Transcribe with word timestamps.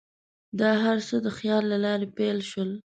دا 0.59 0.71
هر 0.83 0.97
څه 1.07 1.15
د 1.25 1.27
خیال 1.37 1.63
له 1.71 1.77
لارې 1.85 2.07
پیل 2.17 2.37
شول. 2.49 2.71